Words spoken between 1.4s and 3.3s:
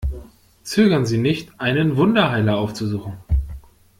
einen Wunderheiler aufzusuchen!